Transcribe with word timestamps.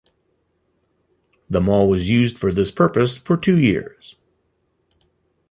The 1.47 1.61
mall 1.61 1.87
was 1.87 2.09
used 2.09 2.35
for 2.39 2.51
this 2.51 2.71
purpose 2.71 3.17
for 3.19 3.37
two 3.37 3.59
years. 3.59 4.15